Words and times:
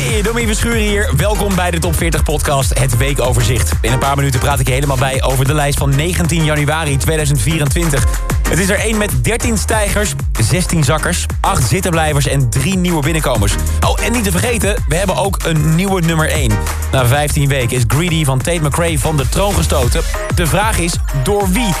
Hey, 0.00 0.22
Domien 0.22 0.46
Verschuren 0.46 0.80
hier. 0.80 1.10
Welkom 1.16 1.54
bij 1.54 1.70
de 1.70 1.78
Top 1.78 1.96
40 1.96 2.22
podcast, 2.22 2.78
het 2.78 2.96
weekoverzicht. 2.96 3.72
In 3.80 3.92
een 3.92 3.98
paar 3.98 4.16
minuten 4.16 4.40
praat 4.40 4.60
ik 4.60 4.66
je 4.66 4.72
helemaal 4.72 4.96
bij 4.96 5.22
over 5.22 5.44
de 5.44 5.54
lijst 5.54 5.78
van 5.78 5.96
19 5.96 6.44
januari 6.44 6.96
2024. 6.96 8.04
Het 8.48 8.58
is 8.58 8.68
er 8.68 8.78
één 8.78 8.98
met 8.98 9.24
13 9.24 9.58
stijgers, 9.58 10.12
16 10.40 10.84
zakkers, 10.84 11.26
8 11.40 11.68
zittenblijvers 11.68 12.26
en 12.26 12.50
3 12.50 12.76
nieuwe 12.76 13.02
binnenkomers. 13.02 13.54
Oh, 13.86 14.04
en 14.04 14.12
niet 14.12 14.24
te 14.24 14.30
vergeten, 14.30 14.76
we 14.88 14.96
hebben 14.96 15.16
ook 15.16 15.36
een 15.44 15.74
nieuwe 15.74 16.00
nummer 16.00 16.28
1. 16.28 16.52
Na 16.92 17.06
15 17.06 17.48
weken 17.48 17.76
is 17.76 17.84
Greedy 17.86 18.24
van 18.24 18.38
Tate 18.38 18.62
McRae 18.62 18.98
van 18.98 19.16
de 19.16 19.28
troon 19.28 19.54
gestoten. 19.54 20.02
De 20.34 20.46
vraag 20.46 20.78
is, 20.78 20.94
door 21.22 21.50
wie? 21.50 21.74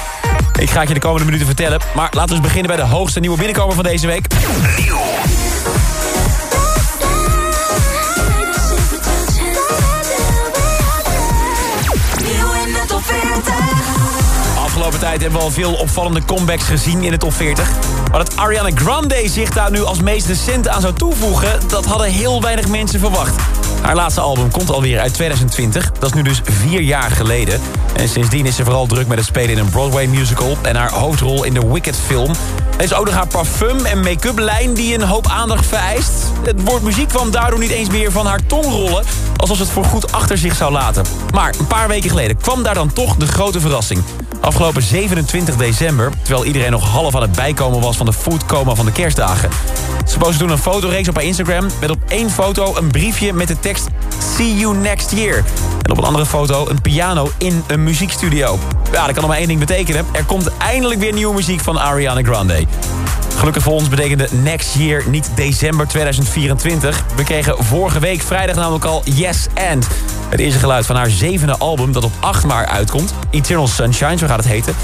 Ik 0.58 0.70
ga 0.70 0.78
het 0.78 0.88
je 0.88 0.94
de 0.94 1.00
komende 1.00 1.24
minuten 1.24 1.46
vertellen, 1.46 1.80
maar 1.94 2.08
laten 2.10 2.28
we 2.28 2.34
eens 2.34 2.44
beginnen 2.44 2.76
bij 2.76 2.84
de 2.84 2.90
hoogste 2.92 3.20
nieuwe 3.20 3.36
binnenkomer 3.36 3.74
van 3.74 3.84
deze 3.84 4.06
week. 4.06 4.26
Tijd 15.10 15.22
hebben 15.22 15.40
we 15.40 15.46
al 15.46 15.52
veel 15.52 15.74
opvallende 15.74 16.24
comebacks 16.24 16.64
gezien 16.64 17.02
in 17.02 17.10
de 17.10 17.16
top 17.16 17.32
40. 17.32 17.70
Maar 18.10 18.18
dat 18.18 18.36
Ariana 18.36 18.70
Grande 18.74 19.22
zich 19.24 19.50
daar 19.50 19.70
nu 19.70 19.82
als 19.82 20.00
meest 20.00 20.26
recente 20.26 20.70
aan 20.70 20.80
zou 20.80 20.94
toevoegen... 20.94 21.60
dat 21.68 21.84
hadden 21.84 22.06
heel 22.06 22.42
weinig 22.42 22.68
mensen 22.68 23.00
verwacht. 23.00 23.42
Haar 23.82 23.94
laatste 23.94 24.20
album 24.20 24.50
komt 24.50 24.70
alweer 24.70 25.00
uit 25.00 25.14
2020. 25.14 25.92
Dat 25.92 26.08
is 26.08 26.12
nu 26.14 26.22
dus 26.22 26.40
vier 26.44 26.80
jaar 26.80 27.10
geleden. 27.10 27.60
En 27.96 28.08
sindsdien 28.08 28.46
is 28.46 28.56
ze 28.56 28.64
vooral 28.64 28.86
druk 28.86 29.06
met 29.06 29.18
het 29.18 29.26
spelen 29.26 29.50
in 29.50 29.58
een 29.58 29.70
Broadway 29.70 30.06
musical... 30.06 30.56
en 30.62 30.76
haar 30.76 30.92
hoofdrol 30.92 31.44
in 31.44 31.54
de 31.54 31.66
Wicked 31.66 31.96
film. 32.06 32.32
Er 32.76 32.84
is 32.84 32.94
ook 32.94 33.04
nog 33.04 33.14
haar 33.14 33.26
parfum- 33.26 33.84
en 33.84 34.00
make-up 34.00 34.38
lijn 34.38 34.74
die 34.74 34.94
een 34.94 35.02
hoop 35.02 35.26
aandacht 35.28 35.66
vereist. 35.66 36.12
Het 36.42 36.62
woord 36.64 36.82
muziek 36.82 37.08
kwam 37.08 37.30
daardoor 37.30 37.58
niet 37.58 37.70
eens 37.70 37.88
meer 37.88 38.12
van 38.12 38.26
haar 38.26 38.46
tong 38.46 38.64
rollen... 38.64 39.04
alsof 39.36 39.56
ze 39.56 39.62
het 39.62 39.72
voorgoed 39.72 40.12
achter 40.12 40.38
zich 40.38 40.56
zou 40.56 40.72
laten. 40.72 41.04
Maar 41.32 41.54
een 41.58 41.66
paar 41.66 41.88
weken 41.88 42.10
geleden 42.10 42.36
kwam 42.36 42.62
daar 42.62 42.74
dan 42.74 42.92
toch 42.92 43.16
de 43.16 43.26
grote 43.26 43.60
verrassing. 43.60 44.02
Afgelopen 44.40 44.82
27 44.82 45.56
december, 45.56 46.12
terwijl 46.22 46.44
iedereen 46.44 46.70
nog 46.70 46.88
half 46.88 47.14
aan 47.14 47.22
het 47.22 47.32
bijkomen 47.32 47.80
was... 47.80 47.96
van 47.96 48.06
de 48.06 48.12
foodcoma 48.12 48.74
van 48.74 48.84
de 48.84 48.92
kerstdagen. 48.92 49.50
Ze 50.06 50.18
postte 50.18 50.38
toen 50.38 50.50
een 50.50 50.58
fotoreeks 50.58 51.08
op 51.08 51.14
haar 51.14 51.24
Instagram... 51.24 51.66
met 51.80 51.90
op 51.90 51.98
één 52.08 52.30
foto 52.30 52.76
een 52.76 52.90
briefje 52.90 53.32
met 53.32 53.48
de 53.48 53.60
tekst... 53.60 53.88
See 54.36 54.56
you 54.56 54.76
next 54.76 55.10
year. 55.10 55.44
En 55.82 55.90
op 55.90 55.98
een 55.98 56.04
andere 56.04 56.26
foto 56.26 56.68
een 56.68 56.80
piano 56.80 57.30
in 57.38 57.62
een 57.66 57.84
muziekstudio. 57.84 58.58
Ja, 58.92 59.04
dat 59.04 59.12
kan 59.12 59.22
nog 59.22 59.26
maar 59.26 59.38
één 59.38 59.48
ding 59.48 59.60
betekenen. 59.60 60.06
Er 60.12 60.24
komt 60.24 60.56
eindelijk 60.56 61.00
weer 61.00 61.12
nieuwe 61.12 61.34
muziek 61.34 61.60
van 61.60 61.78
Ariana 61.78 62.22
Grande. 62.22 62.66
Gelukkig 63.40 63.62
voor 63.62 63.72
ons 63.72 63.88
betekende 63.88 64.28
next 64.30 64.74
year 64.74 65.08
niet 65.08 65.30
december 65.34 65.86
2024. 65.86 67.04
We 67.16 67.24
kregen 67.24 67.64
vorige 67.64 67.98
week 67.98 68.20
vrijdag 68.20 68.56
namelijk 68.56 68.84
al 68.84 69.02
Yes 69.04 69.46
And. 69.70 69.88
Het 70.28 70.40
eerste 70.40 70.58
geluid 70.58 70.86
van 70.86 70.96
haar 70.96 71.10
zevende 71.10 71.56
album 71.56 71.92
dat 71.92 72.04
op 72.04 72.12
8 72.20 72.44
maart 72.44 72.68
uitkomt. 72.68 73.14
Eternal 73.30 73.66
Sunshine, 73.66 74.16
zo 74.16 74.26
gaat 74.26 74.36
het 74.36 74.46
heten. 74.46 74.74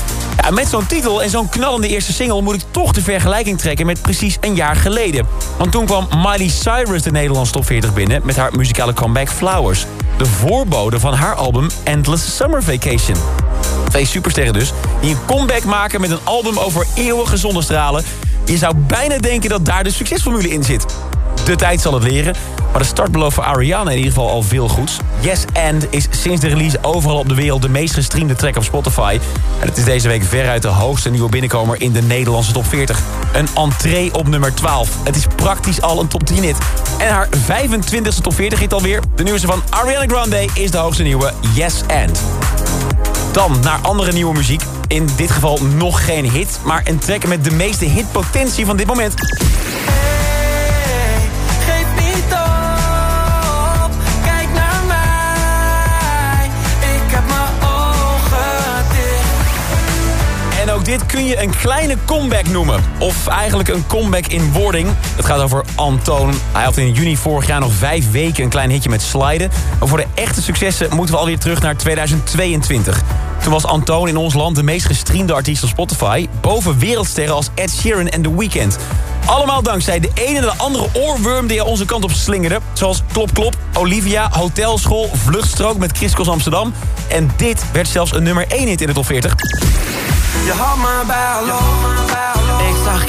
Ja, 0.42 0.50
met 0.50 0.68
zo'n 0.68 0.86
titel 0.86 1.22
en 1.22 1.30
zo'n 1.30 1.48
knallende 1.48 1.88
eerste 1.88 2.12
single... 2.12 2.42
moet 2.42 2.54
ik 2.54 2.62
toch 2.70 2.92
de 2.92 3.02
vergelijking 3.02 3.58
trekken 3.58 3.86
met 3.86 4.02
precies 4.02 4.36
een 4.40 4.54
jaar 4.54 4.76
geleden. 4.76 5.26
Want 5.58 5.72
toen 5.72 5.86
kwam 5.86 6.08
Miley 6.16 6.48
Cyrus 6.48 7.02
de 7.02 7.10
Nederlandse 7.10 7.52
top 7.52 7.66
40 7.66 7.94
binnen... 7.94 8.20
met 8.24 8.36
haar 8.36 8.56
muzikale 8.56 8.92
comeback 8.92 9.28
Flowers. 9.28 9.86
De 10.18 10.26
voorbode 10.26 11.00
van 11.00 11.14
haar 11.14 11.34
album 11.34 11.66
Endless 11.82 12.36
Summer 12.36 12.62
Vacation. 12.62 13.16
Twee 13.88 14.06
supersterren 14.06 14.52
dus, 14.52 14.72
die 15.00 15.10
een 15.10 15.24
comeback 15.26 15.64
maken 15.64 16.00
met 16.00 16.10
een 16.10 16.24
album 16.24 16.58
over 16.58 16.86
eeuwige 16.94 17.36
zonnestralen... 17.36 18.04
Je 18.46 18.56
zou 18.56 18.76
bijna 18.76 19.18
denken 19.18 19.50
dat 19.50 19.64
daar 19.64 19.84
de 19.84 19.90
succesformule 19.90 20.48
in 20.48 20.64
zit. 20.64 20.86
De 21.44 21.56
tijd 21.56 21.80
zal 21.80 21.94
het 21.94 22.02
leren, 22.02 22.34
maar 22.70 22.80
de 22.80 22.86
start 22.86 23.12
belooft 23.12 23.34
voor 23.34 23.44
Ariana 23.44 23.90
in 23.90 23.96
ieder 23.96 24.12
geval 24.12 24.30
al 24.30 24.42
veel 24.42 24.68
goeds. 24.68 24.98
Yes 25.20 25.44
And 25.52 25.86
is 25.90 26.06
sinds 26.10 26.40
de 26.40 26.48
release 26.48 26.78
overal 26.82 27.18
op 27.18 27.28
de 27.28 27.34
wereld 27.34 27.62
de 27.62 27.68
meest 27.68 27.94
gestreamde 27.94 28.34
track 28.34 28.56
op 28.56 28.64
Spotify. 28.64 29.18
En 29.60 29.68
het 29.68 29.76
is 29.76 29.84
deze 29.84 30.08
week 30.08 30.24
veruit 30.24 30.62
de 30.62 30.68
hoogste 30.68 31.10
nieuwe 31.10 31.28
binnenkomer 31.28 31.80
in 31.80 31.92
de 31.92 32.02
Nederlandse 32.02 32.52
top 32.52 32.66
40. 32.66 33.00
Een 33.32 33.48
entree 33.54 34.14
op 34.14 34.28
nummer 34.28 34.54
12. 34.54 34.90
Het 35.04 35.16
is 35.16 35.26
praktisch 35.36 35.80
al 35.80 36.00
een 36.00 36.08
top 36.08 36.24
10 36.24 36.42
hit. 36.42 36.56
En 36.98 37.08
haar 37.08 37.28
25e 37.28 38.20
top 38.22 38.34
40 38.34 38.58
hit 38.58 38.72
alweer. 38.72 39.00
De 39.14 39.22
nieuwste 39.22 39.46
van 39.46 39.62
Ariana 39.70 40.06
Grande 40.06 40.48
is 40.54 40.70
de 40.70 40.78
hoogste 40.78 41.02
nieuwe 41.02 41.32
Yes 41.54 41.82
And. 41.88 42.20
Dan 43.32 43.60
naar 43.60 43.78
andere 43.82 44.12
nieuwe 44.12 44.34
muziek. 44.34 44.62
In 44.88 45.08
dit 45.16 45.30
geval 45.30 45.58
nog 45.76 46.04
geen 46.04 46.30
hit, 46.30 46.58
maar 46.64 46.82
een 46.84 46.98
track 46.98 47.26
met 47.26 47.44
de 47.44 47.50
meeste 47.50 47.84
hitpotentie 47.84 48.66
van 48.66 48.76
dit 48.76 48.86
moment. 48.86 49.14
En 60.60 60.70
ook 60.72 60.84
dit 60.84 61.06
kun 61.06 61.24
je 61.24 61.42
een 61.42 61.56
kleine 61.56 61.96
comeback 62.04 62.48
noemen. 62.48 62.84
Of 62.98 63.26
eigenlijk 63.26 63.68
een 63.68 63.86
comeback 63.86 64.26
in 64.26 64.52
wording. 64.52 64.88
Het 65.16 65.24
gaat 65.24 65.40
over 65.40 65.64
Antoon. 65.74 66.34
Hij 66.52 66.64
had 66.64 66.76
in 66.76 66.92
juni 66.92 67.16
vorig 67.16 67.46
jaar 67.46 67.60
nog 67.60 67.72
vijf 67.72 68.10
weken 68.10 68.44
een 68.44 68.50
klein 68.50 68.70
hitje 68.70 68.90
met 68.90 69.02
sliden. 69.02 69.50
Maar 69.78 69.88
voor 69.88 69.98
de 69.98 70.06
echte 70.14 70.42
successen 70.42 70.88
moeten 70.94 71.14
we 71.14 71.20
alweer 71.20 71.38
terug 71.38 71.60
naar 71.60 71.76
2022. 71.76 73.02
Toen 73.46 73.54
was 73.54 73.66
Antoon 73.66 74.08
in 74.08 74.16
ons 74.16 74.34
land 74.34 74.56
de 74.56 74.62
meest 74.62 74.86
gestreamde 74.86 75.32
artiest 75.32 75.62
op 75.62 75.68
Spotify... 75.68 76.28
boven 76.40 76.78
wereldsterren 76.78 77.34
als 77.34 77.48
Ed 77.54 77.70
Sheeran 77.70 78.08
en 78.08 78.22
The 78.22 78.36
Weeknd. 78.36 78.78
Allemaal 79.24 79.62
dankzij 79.62 80.00
de 80.00 80.10
ene 80.14 80.36
en 80.36 80.42
de 80.42 80.52
andere 80.56 80.88
oorworm 80.92 81.46
die 81.46 81.56
hij 81.56 81.66
onze 81.66 81.84
kant 81.84 82.04
op 82.04 82.10
slingerde. 82.10 82.60
Zoals 82.72 83.02
Klop 83.12 83.34
Klop, 83.34 83.56
Olivia, 83.74 84.28
Hotelschool, 84.30 85.10
Vluchtstrook 85.14 85.78
met 85.78 85.96
Chris 85.96 86.28
Amsterdam. 86.28 86.72
En 87.08 87.30
dit 87.36 87.64
werd 87.72 87.88
zelfs 87.88 88.12
een 88.12 88.22
nummer 88.22 88.46
1 88.48 88.66
hit 88.68 88.80
in 88.80 88.86
de 88.86 88.92
top 88.92 89.06
40. 89.06 89.34
Je 90.44 90.52
Ik 92.68 92.76
zag 92.84 93.04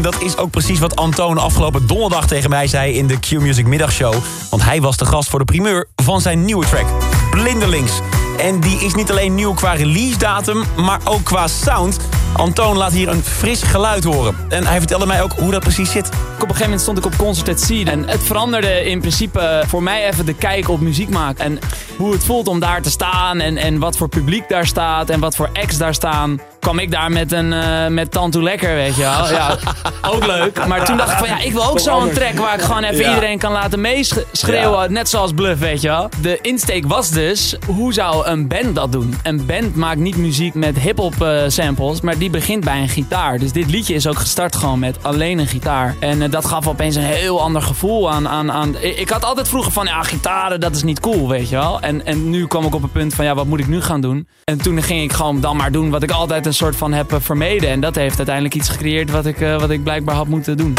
En 0.00 0.10
dat 0.10 0.22
is 0.22 0.36
ook 0.36 0.50
precies 0.50 0.78
wat 0.78 0.96
Antoon 0.96 1.38
afgelopen 1.38 1.86
donderdag 1.86 2.26
tegen 2.26 2.50
mij 2.50 2.66
zei 2.66 2.92
in 2.92 3.06
de 3.06 3.18
Q-Music 3.18 3.66
middagshow. 3.66 4.14
Want 4.50 4.62
hij 4.64 4.80
was 4.80 4.96
de 4.96 5.04
gast 5.04 5.28
voor 5.28 5.38
de 5.38 5.44
primeur 5.44 5.88
van 5.96 6.20
zijn 6.20 6.44
nieuwe 6.44 6.66
track, 6.66 6.86
Blindelings. 7.30 8.00
En 8.38 8.60
die 8.60 8.80
is 8.80 8.94
niet 8.94 9.10
alleen 9.10 9.34
nieuw 9.34 9.54
qua 9.54 9.72
release 9.72 10.18
datum, 10.18 10.64
maar 10.76 11.00
ook 11.04 11.24
qua 11.24 11.46
sound. 11.48 11.98
Antoon 12.32 12.76
laat 12.76 12.92
hier 12.92 13.08
een 13.08 13.22
fris 13.22 13.62
geluid 13.62 14.04
horen. 14.04 14.36
En 14.48 14.66
hij 14.66 14.78
vertelde 14.78 15.06
mij 15.06 15.22
ook 15.22 15.32
hoe 15.32 15.50
dat 15.50 15.60
precies 15.60 15.90
zit. 15.90 16.06
Op 16.06 16.12
een 16.14 16.40
gegeven 16.40 16.62
moment 16.62 16.80
stond 16.80 16.98
ik 16.98 17.06
op 17.06 17.16
Concert 17.16 17.48
at 17.48 17.60
Sea. 17.60 17.84
En 17.84 18.08
het 18.08 18.22
veranderde 18.22 18.84
in 18.84 19.00
principe 19.00 19.64
voor 19.66 19.82
mij 19.82 20.08
even 20.08 20.26
de 20.26 20.34
kijk 20.34 20.68
op 20.68 20.80
muziek 20.80 21.08
maken. 21.08 21.44
En 21.44 21.58
hoe 21.96 22.12
het 22.12 22.24
voelt 22.24 22.48
om 22.48 22.60
daar 22.60 22.82
te 22.82 22.90
staan. 22.90 23.40
En, 23.40 23.56
en 23.56 23.78
wat 23.78 23.96
voor 23.96 24.08
publiek 24.08 24.48
daar 24.48 24.66
staat. 24.66 25.10
En 25.10 25.20
wat 25.20 25.36
voor 25.36 25.50
acts 25.52 25.76
daar 25.76 25.94
staan 25.94 26.40
kwam 26.60 26.78
ik 26.78 26.90
daar 26.90 27.10
met 27.10 27.32
een 27.32 27.52
uh, 27.52 27.86
met 27.86 28.10
Tantoe 28.10 28.42
Lekker, 28.42 28.74
weet 28.74 28.96
je 28.96 29.02
wel. 29.02 29.30
Ja, 29.30 29.56
ook 30.14 30.26
leuk. 30.26 30.66
Maar 30.66 30.84
toen 30.84 30.96
dacht 30.96 31.12
ik 31.12 31.18
van 31.18 31.28
ja, 31.28 31.40
ik 31.40 31.52
wil 31.52 31.66
ook 31.66 31.80
zo'n 31.80 32.12
track 32.12 32.38
waar 32.38 32.54
ik 32.54 32.60
gewoon 32.60 32.82
even 32.82 33.08
iedereen 33.08 33.38
kan 33.38 33.52
laten 33.52 33.80
meeschreeuwen. 33.80 34.92
Net 34.92 35.08
zoals 35.08 35.32
Bluff, 35.32 35.60
weet 35.60 35.80
je 35.80 35.88
wel. 35.88 36.08
De 36.22 36.38
insteek 36.42 36.86
was 36.86 37.10
dus, 37.10 37.56
hoe 37.66 37.92
zou 37.92 38.26
een 38.26 38.48
band 38.48 38.74
dat 38.74 38.92
doen? 38.92 39.14
Een 39.22 39.46
band 39.46 39.76
maakt 39.76 39.98
niet 39.98 40.16
muziek 40.16 40.54
met 40.54 40.78
hip-hop 40.78 41.14
uh, 41.22 41.42
samples, 41.46 42.00
maar 42.00 42.18
die 42.18 42.30
begint 42.30 42.64
bij 42.64 42.80
een 42.80 42.88
gitaar. 42.88 43.38
Dus 43.38 43.52
dit 43.52 43.70
liedje 43.70 43.94
is 43.94 44.06
ook 44.06 44.18
gestart 44.18 44.56
gewoon 44.56 44.78
met 44.78 44.98
alleen 45.02 45.38
een 45.38 45.46
gitaar. 45.46 45.96
En 46.00 46.22
uh, 46.22 46.30
dat 46.30 46.44
gaf 46.44 46.68
opeens 46.68 46.96
een 46.96 47.02
heel 47.02 47.40
ander 47.40 47.62
gevoel 47.62 48.10
aan, 48.10 48.28
aan, 48.28 48.52
aan... 48.52 48.76
Ik 48.82 49.08
had 49.08 49.24
altijd 49.24 49.48
vroeger 49.48 49.72
van, 49.72 49.86
ja, 49.86 50.02
gitaren, 50.02 50.60
dat 50.60 50.76
is 50.76 50.82
niet 50.82 51.00
cool, 51.00 51.28
weet 51.28 51.48
je 51.48 51.56
wel. 51.56 51.80
En, 51.80 52.06
en 52.06 52.30
nu 52.30 52.46
kwam 52.46 52.64
ik 52.64 52.74
op 52.74 52.82
een 52.82 52.92
punt 52.92 53.14
van, 53.14 53.24
ja, 53.24 53.34
wat 53.34 53.46
moet 53.46 53.60
ik 53.60 53.68
nu 53.68 53.82
gaan 53.82 54.00
doen? 54.00 54.28
En 54.44 54.58
toen 54.58 54.82
ging 54.82 55.02
ik 55.02 55.12
gewoon 55.12 55.40
dan 55.40 55.56
maar 55.56 55.72
doen 55.72 55.90
wat 55.90 56.02
ik 56.02 56.10
altijd 56.10 56.46
een 56.50 56.56
soort 56.56 56.76
van 56.76 56.92
heb 56.92 57.16
vermeden. 57.18 57.70
En 57.70 57.80
dat 57.80 57.94
heeft 57.94 58.16
uiteindelijk 58.16 58.54
iets 58.54 58.68
gecreëerd 58.68 59.10
wat 59.10 59.26
ik, 59.26 59.40
uh, 59.40 59.58
wat 59.58 59.70
ik 59.70 59.82
blijkbaar 59.82 60.14
had 60.14 60.26
moeten 60.26 60.56
doen. 60.56 60.74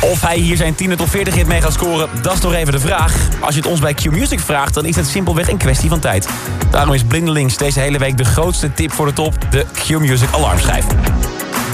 Of 0.00 0.20
hij 0.20 0.36
hier 0.36 0.56
zijn 0.56 0.74
10 0.74 0.96
tot 0.96 1.10
40 1.10 1.34
hit 1.34 1.46
mee 1.46 1.60
gaat 1.60 1.72
scoren, 1.72 2.08
dat 2.22 2.32
is 2.32 2.40
toch 2.40 2.54
even 2.54 2.72
de 2.72 2.80
vraag. 2.80 3.14
Als 3.40 3.54
je 3.54 3.60
het 3.60 3.70
ons 3.70 3.80
bij 3.80 3.94
Q-Music 3.94 4.40
vraagt, 4.40 4.74
dan 4.74 4.84
is 4.84 4.96
het 4.96 5.06
simpelweg 5.06 5.48
een 5.48 5.56
kwestie 5.56 5.88
van 5.88 6.00
tijd. 6.00 6.28
Daarom 6.70 6.94
is 6.94 7.04
Blindelings 7.04 7.56
deze 7.56 7.80
hele 7.80 7.98
week 7.98 8.16
de 8.16 8.24
grootste 8.24 8.72
tip 8.72 8.92
voor 8.92 9.06
de 9.06 9.12
top, 9.12 9.34
de 9.50 9.66
Q-Music 9.72 10.28
alarmschijf. 10.32 10.84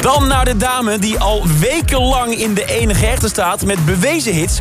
Dan 0.01 0.27
naar 0.27 0.45
de 0.45 0.57
dame 0.57 0.99
die 0.99 1.19
al 1.19 1.47
wekenlang 1.61 2.35
in 2.35 2.55
de 2.55 2.65
enige 2.65 3.07
echte 3.07 3.29
staat 3.29 3.65
met 3.65 3.85
bewezen 3.85 4.33
hits. 4.33 4.59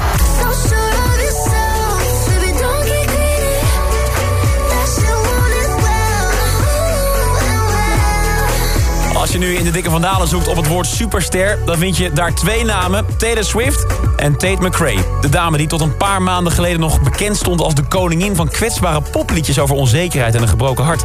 Je 9.41 9.41
nu 9.41 9.55
in 9.55 9.63
de 9.63 9.71
dikke 9.71 9.89
vandalen 9.89 10.27
zoekt 10.27 10.47
op 10.47 10.55
het 10.55 10.67
woord 10.67 10.87
superster... 10.87 11.59
dan 11.65 11.77
vind 11.77 11.97
je 11.97 12.13
daar 12.13 12.33
twee 12.33 12.65
namen, 12.65 13.05
Taylor 13.17 13.43
Swift 13.43 13.85
en 14.15 14.37
Tate 14.37 14.61
McRae. 14.61 14.97
De 15.21 15.29
dame 15.29 15.57
die 15.57 15.67
tot 15.67 15.81
een 15.81 15.97
paar 15.97 16.21
maanden 16.21 16.53
geleden 16.53 16.79
nog 16.79 17.01
bekend 17.01 17.37
stond... 17.37 17.61
als 17.61 17.75
de 17.75 17.83
koningin 17.83 18.35
van 18.35 18.47
kwetsbare 18.47 19.01
popliedjes 19.11 19.59
over 19.59 19.75
onzekerheid 19.75 20.35
en 20.35 20.41
een 20.41 20.47
gebroken 20.47 20.83
hart. 20.83 21.03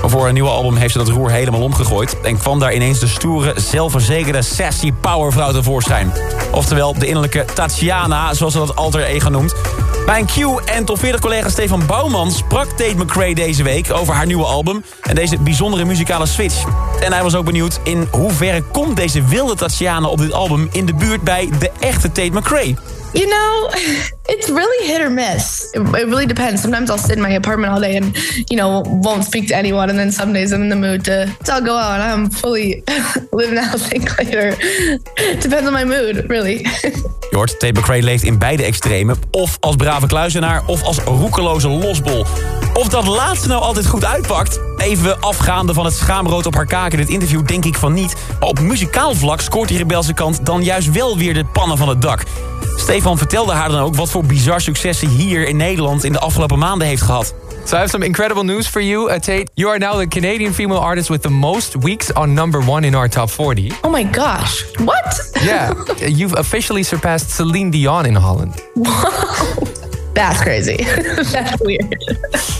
Maar 0.00 0.10
voor 0.10 0.26
een 0.26 0.34
nieuwe 0.34 0.48
album 0.48 0.76
heeft 0.76 0.92
ze 0.92 0.98
dat 0.98 1.08
roer 1.08 1.30
helemaal 1.30 1.62
omgegooid... 1.62 2.20
en 2.20 2.38
kwam 2.38 2.58
daar 2.58 2.74
ineens 2.74 2.98
de 2.98 3.08
stoere, 3.08 3.52
zelfverzekerde, 3.56 4.42
sassy 4.42 4.92
powervrouw 4.92 5.52
tevoorschijn. 5.52 6.12
Oftewel 6.52 6.98
de 6.98 7.06
innerlijke 7.06 7.44
Tatiana, 7.54 8.34
zoals 8.34 8.52
ze 8.52 8.58
dat 8.58 8.76
alter 8.76 9.02
ego 9.02 9.28
noemt... 9.28 9.54
Bij 10.06 10.18
een 10.18 10.26
Q 10.26 10.60
en 10.64 10.84
top 10.84 10.98
40 10.98 11.20
collega 11.20 11.48
Stefan 11.48 11.86
Bouwman 11.86 12.30
sprak 12.30 12.68
Tate 12.68 12.96
McRae 12.96 13.34
deze 13.34 13.62
week 13.62 13.92
over 13.92 14.14
haar 14.14 14.26
nieuwe 14.26 14.44
album 14.44 14.84
en 15.02 15.14
deze 15.14 15.38
bijzondere 15.38 15.84
muzikale 15.84 16.26
switch. 16.26 16.64
En 17.00 17.12
hij 17.12 17.22
was 17.22 17.34
ook 17.34 17.44
benieuwd 17.44 17.80
in 17.84 18.08
hoeverre 18.10 18.62
komt 18.62 18.96
deze 18.96 19.24
wilde 19.24 19.54
Tatiana 19.54 20.08
op 20.08 20.18
dit 20.18 20.32
album 20.32 20.68
in 20.72 20.86
de 20.86 20.94
buurt 20.94 21.22
bij 21.22 21.48
de 21.58 21.70
echte 21.80 22.12
Tate 22.12 22.32
McRae. 22.32 22.74
You 23.12 23.26
know, 23.26 23.68
it's 24.28 24.48
really 24.48 24.86
hit 24.86 25.00
or 25.00 25.10
miss. 25.10 25.72
It, 25.74 25.80
it, 25.80 26.06
really 26.06 26.26
depends. 26.26 26.62
Sometimes 26.62 26.90
I'll 26.90 26.98
sit 26.98 27.16
in 27.16 27.22
my 27.22 27.30
apartment 27.30 27.72
all 27.72 27.80
day 27.80 27.96
and, 27.96 28.16
you 28.50 28.56
know, 28.56 28.82
won't 28.86 29.24
speak 29.24 29.48
to 29.48 29.56
anyone. 29.56 29.90
And 29.90 29.98
then 29.98 30.12
some 30.12 30.32
days 30.32 30.52
I'm 30.52 30.62
in 30.62 30.68
the 30.68 30.76
mood 30.76 31.04
to, 31.04 31.26
to 31.44 31.52
I'll 31.52 31.60
go 31.60 31.76
out 31.76 32.00
and 32.00 32.02
I'm 32.02 32.30
fully 32.30 32.84
live 33.32 33.52
now, 33.52 33.72
think 33.72 34.16
later. 34.18 34.50
Depends 35.40 35.66
on 35.66 35.72
my 35.72 35.84
mood, 35.84 36.28
really. 36.28 36.58
Je 37.30 37.36
hoort, 37.36 38.04
leeft 38.04 38.24
in 38.24 38.38
beide 38.38 38.62
extremen. 38.62 39.16
Of 39.30 39.56
als 39.60 39.76
brave 39.76 40.06
kluizenaar 40.06 40.62
of 40.66 40.82
als 40.82 40.98
roekeloze 40.98 41.68
losbol. 41.68 42.26
Of 42.74 42.88
dat 42.88 43.06
laatste 43.06 43.48
nou 43.48 43.62
altijd 43.62 43.86
goed 43.86 44.04
uitpakt? 44.04 44.60
Even 44.76 45.20
afgaande 45.20 45.74
van 45.74 45.84
het 45.84 45.94
schaamrood 45.94 46.46
op 46.46 46.54
haar 46.54 46.66
kaak 46.66 46.92
in 46.92 46.98
dit 46.98 47.08
interview 47.08 47.46
denk 47.46 47.64
ik 47.64 47.76
van 47.76 47.92
niet. 47.92 48.14
Maar 48.40 48.48
op 48.48 48.60
muzikaal 48.60 49.14
vlak 49.14 49.40
scoort 49.40 49.68
die 49.68 49.78
rebelse 49.78 50.12
kant 50.12 50.46
dan 50.46 50.64
juist 50.64 50.90
wel 50.90 51.18
weer 51.18 51.34
de 51.34 51.44
pannen 51.44 51.78
van 51.78 51.88
het 51.88 52.02
dak. 52.02 52.22
Stefan 52.76 53.18
vertelde 53.18 53.52
haar 53.52 53.68
dan 53.68 53.80
ook 53.80 53.94
wat 53.94 54.10
voor 54.10 54.24
bizar 54.24 54.60
succes 54.60 55.00
hij 55.00 55.10
hier 55.10 55.48
in 55.48 55.56
Nederland 55.56 56.04
in 56.04 56.12
de 56.12 56.18
afgelopen 56.18 56.58
maanden 56.58 56.88
heeft 56.88 57.02
gehad. 57.02 57.34
So 57.64 57.76
I 57.76 57.78
have 57.78 57.90
some 57.90 58.04
incredible 58.04 58.44
news 58.44 58.66
for 58.66 58.82
you, 58.82 59.08
uh, 59.08 59.18
Tate. 59.18 59.46
You 59.54 59.70
are 59.70 59.78
now 59.78 59.98
the 59.98 60.08
Canadian 60.08 60.54
female 60.54 60.80
artist 60.80 61.08
with 61.08 61.22
the 61.22 61.30
most 61.30 61.74
weeks 61.74 62.12
on 62.12 62.32
number 62.32 62.68
one 62.68 62.86
in 62.86 62.94
our 62.94 63.08
top 63.08 63.30
40. 63.30 63.72
Oh 63.82 63.92
my 63.92 64.04
gosh. 64.12 64.64
What? 64.84 65.30
Yeah, 65.44 65.72
you've 66.08 66.38
officially 66.38 66.82
surpassed 66.82 67.30
Celine 67.30 67.70
Dion 67.70 68.06
in 68.06 68.14
Holland. 68.14 68.54
That's 70.14 70.42
crazy. 70.42 70.76
That's 71.32 71.60
weird. 71.62 72.04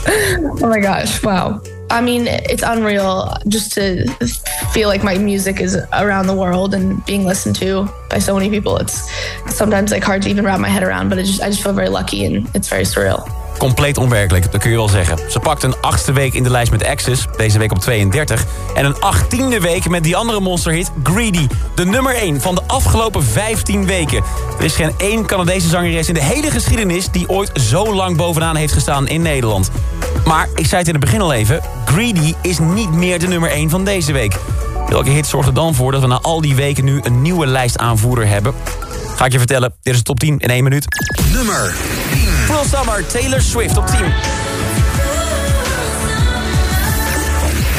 oh 0.06 0.68
my 0.68 0.80
gosh. 0.80 1.22
Wow. 1.22 1.60
I 1.90 2.00
mean, 2.00 2.28
it's 2.28 2.62
unreal 2.62 3.34
just 3.48 3.72
to 3.72 4.06
feel 4.72 4.88
like 4.88 5.02
my 5.02 5.18
music 5.18 5.60
is 5.60 5.76
around 5.92 6.28
the 6.28 6.34
world 6.34 6.72
and 6.72 7.04
being 7.04 7.24
listened 7.24 7.56
to 7.56 7.88
by 8.08 8.20
so 8.20 8.34
many 8.34 8.48
people. 8.48 8.76
It's 8.76 9.10
sometimes 9.52 9.90
like 9.90 10.04
hard 10.04 10.22
to 10.22 10.30
even 10.30 10.44
wrap 10.44 10.60
my 10.60 10.68
head 10.68 10.84
around, 10.84 11.08
but 11.08 11.18
just, 11.18 11.42
I 11.42 11.48
just 11.48 11.62
feel 11.62 11.72
very 11.72 11.88
lucky 11.88 12.24
and 12.24 12.48
it's 12.54 12.68
very 12.68 12.84
surreal. 12.84 13.28
Compleet 13.60 13.98
onwerkelijk, 13.98 14.52
dat 14.52 14.60
kun 14.60 14.70
je 14.70 14.76
wel 14.76 14.88
zeggen. 14.88 15.18
Ze 15.28 15.40
pakt 15.40 15.62
een 15.62 15.74
achtste 15.80 16.12
week 16.12 16.34
in 16.34 16.42
de 16.42 16.50
lijst 16.50 16.70
met 16.70 16.86
Access, 16.86 17.26
deze 17.36 17.58
week 17.58 17.72
op 17.72 17.78
32. 17.78 18.44
En 18.74 18.84
een 18.84 19.00
achttiende 19.00 19.60
week 19.60 19.88
met 19.88 20.02
die 20.02 20.16
andere 20.16 20.40
monsterhit 20.40 20.90
Greedy. 21.02 21.46
De 21.74 21.84
nummer 21.84 22.14
1 22.14 22.40
van 22.40 22.54
de 22.54 22.62
afgelopen 22.66 23.24
15 23.24 23.86
weken. 23.86 24.22
Er 24.58 24.64
is 24.64 24.74
geen 24.74 24.92
één 24.98 25.26
Canadese 25.26 25.68
zangeres 25.68 26.08
in 26.08 26.14
de 26.14 26.22
hele 26.22 26.50
geschiedenis... 26.50 27.10
die 27.10 27.28
ooit 27.28 27.50
zo 27.60 27.94
lang 27.94 28.16
bovenaan 28.16 28.56
heeft 28.56 28.72
gestaan 28.72 29.08
in 29.08 29.22
Nederland. 29.22 29.70
Maar, 30.24 30.48
ik 30.54 30.66
zei 30.66 30.78
het 30.78 30.88
in 30.88 30.94
het 30.94 31.04
begin 31.04 31.20
al 31.20 31.32
even... 31.32 31.60
Greedy 31.84 32.34
is 32.42 32.58
niet 32.58 32.92
meer 32.92 33.18
de 33.18 33.26
nummer 33.26 33.50
1 33.50 33.70
van 33.70 33.84
deze 33.84 34.12
week. 34.12 34.36
Welke 34.88 35.10
hit 35.10 35.26
zorgt 35.26 35.48
er 35.48 35.54
dan 35.54 35.74
voor 35.74 35.92
dat 35.92 36.00
we 36.00 36.06
na 36.06 36.18
al 36.22 36.40
die 36.40 36.54
weken 36.54 36.84
nu 36.84 37.00
een 37.02 37.22
nieuwe 37.22 37.46
lijstaanvoerder 37.46 38.26
hebben? 38.26 38.54
Ga 39.16 39.24
ik 39.24 39.32
je 39.32 39.38
vertellen, 39.38 39.74
dit 39.82 39.92
is 39.92 39.98
de 39.98 40.04
top 40.04 40.18
10 40.18 40.38
in 40.38 40.50
1 40.50 40.64
minuut. 40.64 40.86
Nummer 41.32 41.74
Full 42.50 42.64
Summer, 42.64 43.06
Taylor 43.06 43.40
Swift 43.40 43.76
op 43.76 43.86
10. 43.86 43.98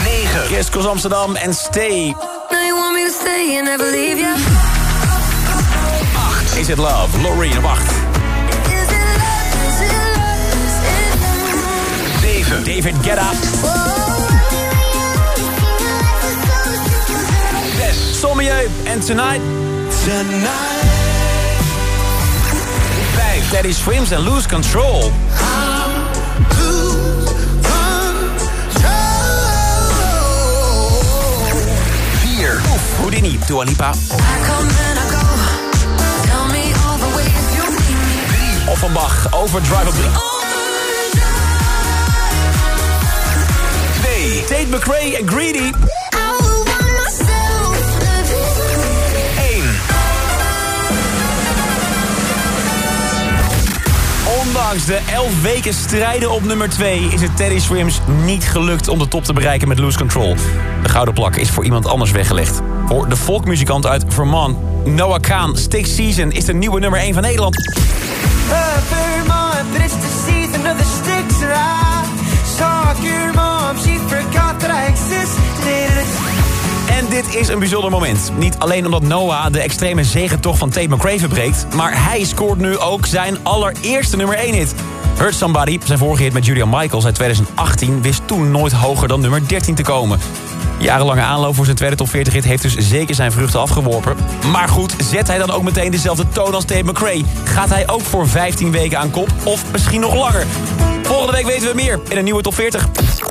9. 0.03 0.45
Chris 0.45 0.69
Cross 0.69 0.85
Amsterdam 0.85 1.35
en 1.35 1.53
Stay. 1.53 2.15
Now 2.50 2.65
you 2.65 2.75
want 2.75 2.95
me 2.95 3.03
to 3.03 3.12
stay 3.21 3.57
and 3.57 3.68
never 3.68 3.91
leave 3.91 4.19
you. 4.19 4.35
Is 6.59 6.69
It 6.69 6.77
Love, 6.77 7.21
Loreen 7.21 7.57
op 7.57 7.63
8. 7.63 7.81
Is 7.81 7.88
it 7.88 7.94
love? 9.01 9.68
Is 9.68 9.79
it 9.79 9.91
love? 10.15 10.23
Is 12.24 12.24
it 12.24 12.45
7. 12.45 12.63
David 12.63 12.95
Guetta, 13.01 13.29
6. 17.77 18.19
Sommieu 18.19 18.69
en 18.83 19.00
Tonight. 19.00 19.41
Tonight. 20.06 20.80
5. 23.51 23.57
Teddy 23.57 23.74
Swims 23.74 24.12
en 24.12 24.24
Lose 24.24 24.48
Control. 24.48 25.12
Vier. 32.19 32.62
Houdini, 33.00 33.39
Dua 33.48 33.63
Lipa. 33.63 33.92
Need 36.51 36.74
me. 36.75 38.71
Offenbach, 38.71 39.27
Overdrive 39.31 39.88
op 39.88 39.94
3. 39.94 40.06
Twee. 44.01 44.44
Tate 44.48 44.68
McRae 44.69 45.18
en 45.18 45.27
Greedy. 45.27 45.71
Ondanks 54.39 54.85
de 54.85 54.99
11 55.13 55.41
weken 55.41 55.73
strijden 55.73 56.31
op 56.31 56.43
nummer 56.43 56.69
2 56.69 56.99
is 56.99 57.21
het 57.21 57.37
Teddy 57.37 57.59
Swims 57.59 57.99
niet 58.23 58.43
gelukt 58.43 58.87
om 58.87 58.99
de 58.99 59.07
top 59.07 59.23
te 59.23 59.33
bereiken 59.33 59.67
met 59.67 59.79
Lose 59.79 59.97
Control. 59.97 60.35
De 60.83 60.89
gouden 60.89 61.13
plak 61.13 61.35
is 61.35 61.49
voor 61.49 61.63
iemand 61.63 61.85
anders 61.85 62.11
weggelegd. 62.11 62.61
Voor 62.85 63.09
de 63.09 63.15
folkmuzikant 63.15 63.85
uit 63.85 64.03
Vermont, 64.07 64.57
Noah 64.85 65.19
Khan, 65.19 65.57
Stick 65.57 65.85
Season 65.85 66.31
is 66.31 66.45
de 66.45 66.53
nieuwe 66.53 66.79
nummer 66.79 66.99
1 66.99 67.13
van 67.13 67.23
Nederland. 67.23 67.55
Is 77.35 77.47
een 77.47 77.59
bijzonder 77.59 77.91
moment. 77.91 78.31
Niet 78.38 78.55
alleen 78.59 78.85
omdat 78.85 79.01
Noah 79.01 79.51
de 79.51 79.59
extreme 79.59 80.03
zegentocht 80.03 80.57
van 80.57 80.69
Tate 80.69 80.95
McRae 80.95 81.19
verbreekt... 81.19 81.65
maar 81.75 82.03
hij 82.05 82.23
scoort 82.23 82.59
nu 82.59 82.77
ook 82.77 83.05
zijn 83.05 83.38
allereerste 83.43 84.17
nummer 84.17 84.38
1 84.38 84.53
hit. 84.53 84.75
Hurt 85.17 85.35
Somebody, 85.35 85.79
zijn 85.83 85.97
vorige 85.97 86.23
hit 86.23 86.33
met 86.33 86.45
Julia 86.45 86.65
Michaels 86.65 87.05
uit 87.05 87.15
2018... 87.15 88.01
wist 88.01 88.21
toen 88.25 88.51
nooit 88.51 88.71
hoger 88.71 89.07
dan 89.07 89.21
nummer 89.21 89.47
13 89.47 89.75
te 89.75 89.81
komen. 89.81 90.19
Jarenlange 90.79 91.21
aanloop 91.21 91.55
voor 91.55 91.65
zijn 91.65 91.77
tweede 91.77 91.95
top 91.95 92.09
40 92.09 92.33
hit 92.33 92.43
heeft 92.43 92.61
dus 92.61 92.75
zeker 92.77 93.15
zijn 93.15 93.31
vruchten 93.31 93.59
afgeworpen. 93.59 94.15
Maar 94.51 94.69
goed, 94.69 94.95
zet 95.11 95.27
hij 95.27 95.38
dan 95.38 95.51
ook 95.51 95.63
meteen 95.63 95.91
dezelfde 95.91 96.29
toon 96.29 96.53
als 96.53 96.65
Tate 96.65 96.83
McRae? 96.83 97.23
Gaat 97.43 97.69
hij 97.69 97.89
ook 97.89 98.01
voor 98.01 98.27
15 98.27 98.71
weken 98.71 99.00
aan 99.00 99.11
kop? 99.11 99.29
Of 99.43 99.71
misschien 99.71 100.01
nog 100.01 100.15
langer? 100.15 100.45
Volgende 101.03 101.31
week 101.31 101.45
weten 101.45 101.67
we 101.67 101.75
meer 101.75 102.00
in 102.09 102.17
een 102.17 102.23
nieuwe 102.23 102.41
top 102.41 102.53
40. 102.53 103.30